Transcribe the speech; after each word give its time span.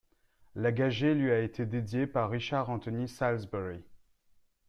La 0.55 0.71
Gagée 0.71 1.13
lui 1.13 1.29
a 1.29 1.37
été 1.41 1.67
dédiée 1.67 2.07
par 2.07 2.31
Richard 2.31 2.71
Anthony 2.71 3.07
Salisbury. 3.07 3.83